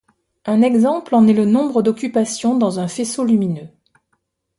Un 0.45 0.63
exemple 0.63 1.13
en 1.13 1.27
est 1.27 1.33
le 1.33 1.45
nombre 1.45 1.83
d'occupation 1.83 2.57
dans 2.57 2.79
un 2.79 2.87
faisceau 2.87 3.23
lumineux. 3.23 3.69